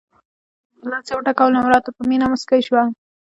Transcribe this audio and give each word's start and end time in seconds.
پر 0.77 0.85
لاس 0.91 1.05
یې 1.09 1.15
وټکولم 1.17 1.63
او 1.63 1.71
راته 1.73 1.89
په 1.95 2.01
مینه 2.09 2.25
مسکی 2.31 2.61
شول. 2.67 2.87